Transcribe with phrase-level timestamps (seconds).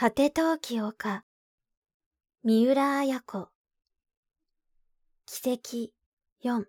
[0.00, 1.24] 果て陶器丘
[2.42, 3.48] 三浦綾子
[5.26, 5.90] 奇跡
[6.42, 6.64] 4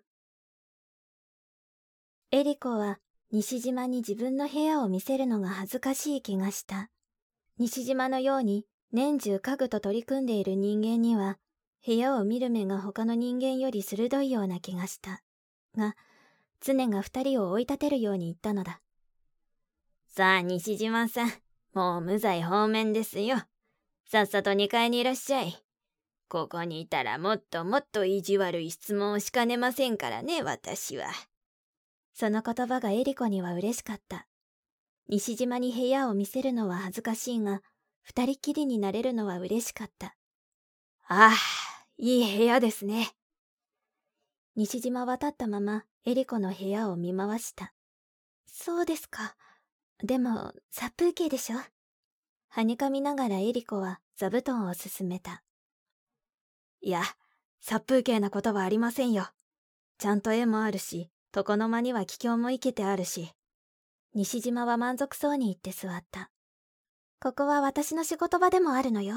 [2.30, 2.98] エリコは
[3.30, 6.90] 西島に自分の部屋を見せるのが恥ずかしい気がした。
[7.56, 11.38] 西島のように年中家具と取り組んでいる人間には
[11.86, 15.22] 部屋を見る目が他の人間より鋭いような気がした。
[15.74, 15.96] が、
[16.60, 18.82] 常が二人を追い立てるように言ったのだ。
[20.06, 21.32] さあ、西島さん、
[21.74, 23.36] もう無罪方面ですよ。
[24.06, 25.56] さっさと2階にいらっしゃい。
[26.28, 31.06] ここにいたらもっともっと意地悪い質問をしかねませんからね、私は。
[32.14, 34.26] その言葉がエリコには嬉しかった。
[35.08, 37.62] 西島に部屋を見せるのは恥ずかしいが、
[38.02, 40.16] 二人きりになれるのは嬉しかった。
[41.08, 41.32] ああ、
[41.98, 43.12] いい部屋ですね。
[44.56, 47.72] 西島は立ったままエリコの部屋を見回した。
[48.46, 49.34] そうですか。
[50.02, 51.56] でも、殺風景でしょ？
[52.48, 55.44] はにかみながらエリコは座布団を勧めた。
[56.80, 57.02] いや、
[57.60, 59.28] 殺風景なことはありませんよ。
[59.98, 63.30] ちゃんと絵もあるし、床の間には気境も生けてあるし。
[64.14, 66.30] 西島は満足そうに言って座った。
[67.20, 69.14] ここは私の仕事場でもあるのよ。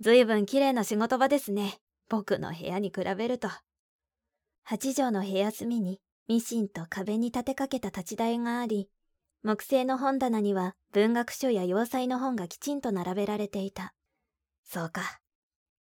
[0.00, 1.80] ずいぶん綺麗な仕事場ですね。
[2.08, 3.48] 僕の部屋に比べると。
[4.62, 8.90] 八畳の部屋隅にミシンと壁に立てかけた立ち台があり、
[9.42, 13.94] 木製の本棚には文学書や要塞の本がきちんと並べられていた。
[14.64, 15.20] そうか。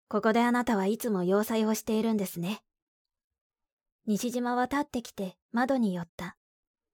[0.09, 2.61] ここであなたはいつも要塞をしているんですね。
[4.07, 6.37] 西島は立ってきて窓に寄った。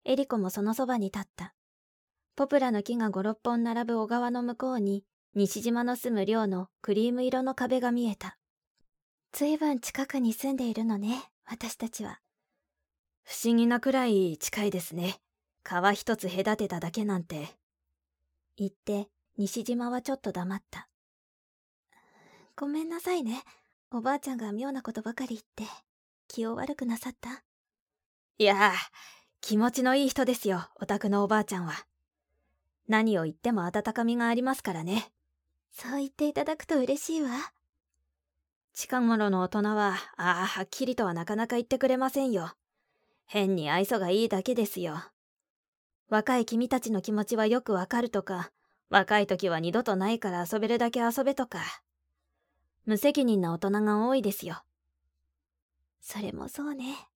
[0.04, 1.54] エリコもそのそばに立った。
[2.34, 8.38] ポプラの木が五六本並ぶ小川の向こうに、西島の住む寮のクリーム色の壁が見えた。
[9.32, 12.20] ずいぶん近くに住んでいるのね、私たちは。
[13.24, 15.21] 不思議なくらい近いですね。
[15.62, 17.48] 川一つ隔てただけなんて。
[18.56, 20.88] 言って、西島はちょっと黙った。
[22.56, 23.42] ごめんなさいね。
[23.90, 25.72] おばあちゃんが妙なことばかり言って、
[26.28, 27.42] 気を悪くなさった
[28.38, 28.72] いや
[29.40, 31.74] 気持ちのいい人ですよ、お宅のおばあちゃんは。
[32.88, 35.12] 何を言っても温かみがありますからね。
[35.70, 37.30] そう言っていただくと嬉しいわ。
[38.74, 42.52] 近頃の大人は、ああ、はっきりとはなかなか言ってくれませんよ。
[43.26, 45.02] 変に愛想がいいだけですよ。
[46.12, 48.52] 若い君たちの気持ちはよくわかるとか、
[48.90, 51.60] 若い時は二度とないから遊べるだけ遊べとか。
[52.84, 54.62] 無責任な大人が多いですよ。
[56.02, 57.08] それもそうね。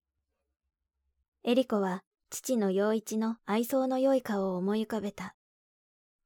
[1.44, 5.34] エリコは父の陽一の愛想の良い顔を思い浮かべた。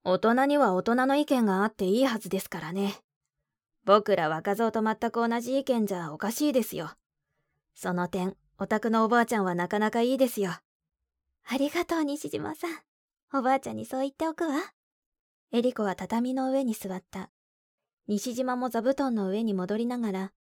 [0.05, 2.95] 大人には大人の意見があっていいはずですからね。
[3.85, 6.93] 僕ら若造と全く同じ意見じゃおかしいですよ。
[7.75, 10.53] その点、お宅のおばあちゃんはなかなかいいですよ。
[11.53, 12.79] ありがとう、西島さん。
[13.37, 14.55] おばあちゃんにそう言っておくわ。
[15.51, 17.33] エリコは畳の上に座った。
[18.07, 20.33] 西島も座布団の上に戻りながら、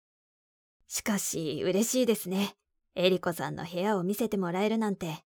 [0.86, 2.54] しかし、嬉しいですね。
[2.94, 5.24] エリコさんの部屋を見せてもらえるなんて。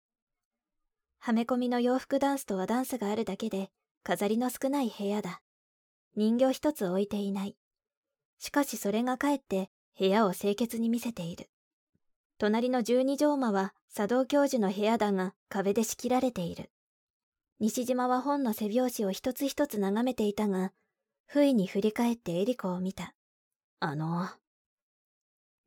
[1.20, 3.72] はめ込みの洋服ダンスとはダンスがあるだけで、
[4.04, 5.42] 飾りの少ない部屋だ。
[6.16, 7.58] 人形一つ置いていない。
[8.38, 9.70] しかしそれがかえって
[10.00, 11.51] 部屋を清潔に見せている。
[12.42, 16.72] 隣の十二畳間は茶道教授の部屋だが壁で仕切られている。
[17.60, 20.72] 西島は本の背表紙を一つ一つ眺めていたが、
[21.28, 23.14] 不意に振り返ってエリコを見た。
[23.80, 24.28] あの。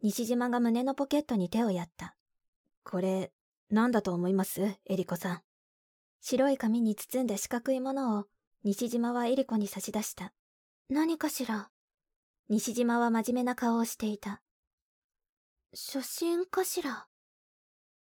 [0.03, 2.17] 西島が胸のポケットに手をやった。
[2.83, 3.31] これ、
[3.71, 4.61] 何だと思います？
[4.87, 5.43] エリコさん。
[6.21, 8.25] 白い紙に包んだ四角いものを
[8.65, 10.33] 西島はエリコに差し出した。
[10.89, 11.71] 何かしら？
[12.49, 14.41] 西島は真面目な顔をしていた。
[15.77, 17.09] 写真かしら？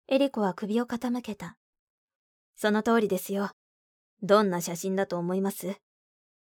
[0.06, 1.56] エリコは首を傾けた。
[2.54, 3.50] その通りですよ。
[4.22, 5.76] どんな写真だと思います？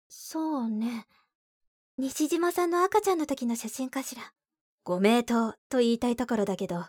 [0.09, 1.07] そうね。
[1.99, 4.33] 西島さんの赤ちゃんの時の写真かしら。
[4.85, 6.85] ご名答と言いたいところだけど、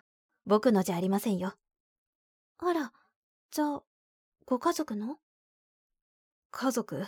[0.46, 1.56] 僕のじゃありませんよ。
[2.60, 2.94] あら、
[3.52, 3.84] じゃあ、
[4.46, 5.18] ご家族の？
[6.52, 7.08] 家族？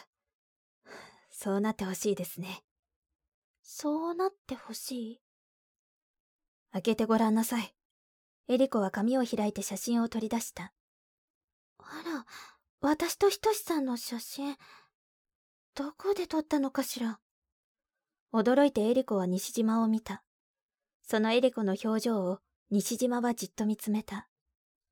[1.29, 2.63] そうなってほしいですね。
[3.62, 5.21] そうなってほしい？
[6.75, 7.74] 開けてごらんなさい。
[8.50, 10.74] エリコは紙を開いて写真を取り出した。
[11.80, 12.25] あら、
[12.81, 14.57] 私とひとしさんの写真、
[15.74, 17.19] どこで撮ったのかしら？
[18.33, 20.22] 驚いてエリコは西島を見た。
[21.01, 22.39] そのエリコの表情を
[22.69, 24.27] 西島はじっと見つめた。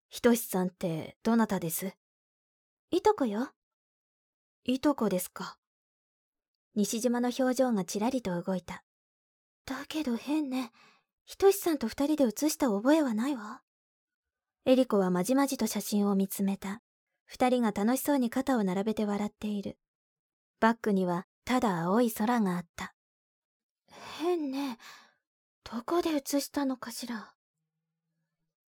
[0.10, 1.92] ひとしさんってどなたです？
[2.92, 3.50] いとこよ。
[4.64, 5.58] いとこですか。
[6.76, 8.86] 西島の表情がちらりと動いた。
[9.66, 10.72] だけど変ね。
[11.25, 13.62] ひとしさんと二人で写した覚えはないわ。
[14.66, 16.81] エリコはまじまじと写真を見つめた。
[17.25, 19.78] 二人が楽しそうに肩を並べて笑っている。
[20.60, 22.94] バックにはただ青い空があった。
[24.20, 24.78] 変ね。
[25.64, 27.34] どこで写したのかしら。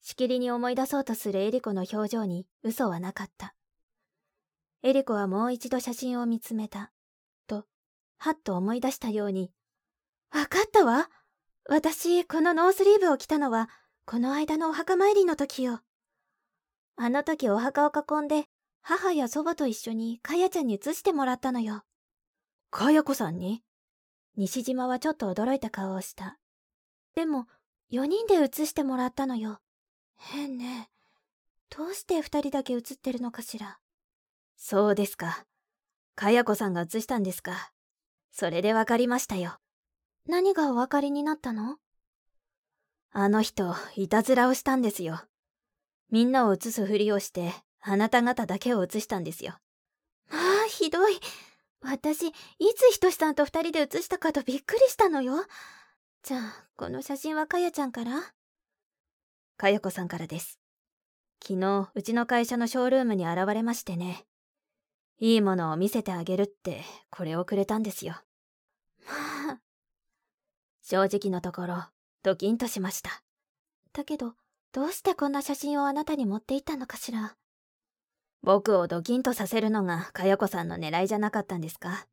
[0.02, 3.56] しきりに思い出そうとするエリコの表情に嘘はなかった。
[4.84, 6.92] エリコはもう一度写真を見つめた。
[7.48, 7.66] と、
[8.18, 9.52] はっと思い出したように。
[10.32, 11.10] わかったわ
[11.68, 13.70] 私、このノースリーブを着たのは、
[14.06, 15.82] この間のお墓参りの時よ。
[16.96, 18.46] あの時お墓を囲んで、
[18.82, 21.84] 母や祖母と一緒にかやちゃんに移してもらったのよ。
[22.70, 23.64] かやこさんに？
[24.38, 26.38] 西島はちょっと驚いた顔をした。
[27.16, 27.48] でも、
[27.92, 29.60] 4人で移してもらったのよ。
[30.18, 30.92] 変ね。
[31.76, 33.80] どうして2人だけ移ってるのかしら？
[34.56, 35.46] そうですか。
[36.16, 37.72] かやこさんが移したんですか。
[38.32, 39.58] それでわかりましたよ。
[40.28, 41.78] 何がお分かりになったの？
[43.12, 45.22] あの人、いたずらをしたんですよ。
[46.12, 49.54] みんなを映すふりをして、あなた方だけを映したんですよ。
[50.32, 51.20] まあ、ひどい。
[51.82, 52.32] 私、い
[52.76, 55.46] つひとしさんと二人で写したかとびっくりしたのよ。
[56.24, 58.34] じゃあ、この写真はかやちゃんから？
[59.58, 60.60] かやこさんからです。
[61.42, 64.26] 昨日、うちの会社のショールームに現れましてね。
[65.20, 66.82] いいものを見せてあげるって、
[67.12, 68.16] これをくれたんですよ。
[69.06, 69.35] まあ。
[70.88, 71.84] 正直のところ、
[72.22, 73.24] ドキンとしました。
[73.92, 74.36] だけど、
[74.72, 77.36] どうしてこんな写真をあなたに持っていったのかしら？
[78.44, 82.06] 僕をドキンとさせるのがかやこさんの狙いじゃなかったんですか？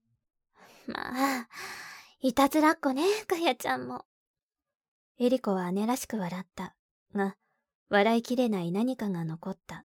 [0.87, 1.49] まあ、
[2.23, 4.07] いたずらっ子ね、かやちゃんも。
[5.19, 6.75] エリコは姉らしく笑った。
[7.15, 7.37] が、
[7.91, 9.85] 笑いきれない何かが残った。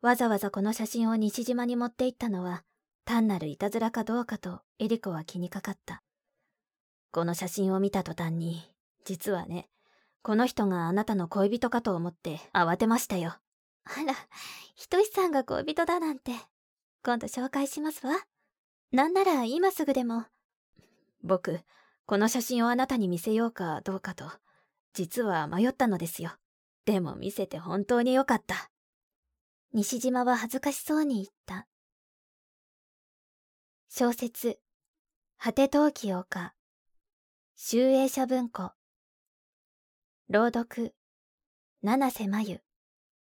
[0.00, 2.64] わざわざこの写真を西島に持って行ったのは、
[3.04, 6.02] 単なるいたずらかどうかとエリコは気にかかった。
[7.10, 8.62] この写真を見た途端に、
[9.04, 9.68] 実はね、
[10.22, 13.36] この人があなたの恋人かと思って慌てましたよ。
[13.84, 14.14] あら、
[14.74, 16.32] ひとしさんが恋人だなんて。
[17.02, 18.12] 今度紹介しますわ。
[18.92, 20.26] なんなら今すぐでも。
[21.22, 21.60] 僕、
[22.04, 24.30] この写真をあなたに見せようかどうかと、
[24.92, 26.32] 実は迷ったのですよ。
[26.84, 28.70] でも見せて本当によかった。
[29.72, 31.66] 西島は恥ずかしそうに言った。
[33.88, 34.58] 小説、
[35.38, 36.54] 果て陶器丘、
[37.60, 38.70] 集英社文庫。
[40.28, 40.92] 朗読、
[41.80, 42.67] 七瀬真由。